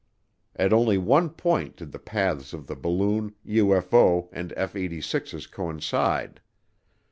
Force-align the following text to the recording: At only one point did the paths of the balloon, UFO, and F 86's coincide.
At 0.55 0.73
only 0.73 0.97
one 0.97 1.29
point 1.29 1.75
did 1.75 1.91
the 1.91 1.99
paths 1.99 2.53
of 2.53 2.65
the 2.65 2.75
balloon, 2.75 3.35
UFO, 3.45 4.29
and 4.31 4.51
F 4.57 4.73
86's 4.73 5.45
coincide. 5.45 6.41